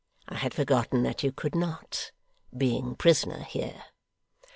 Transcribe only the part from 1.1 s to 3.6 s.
you could not, being prisoner